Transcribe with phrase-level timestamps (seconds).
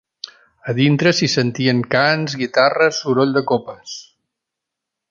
[0.71, 3.97] A dintre s'hi sentien cants, guitarres, soroll de copes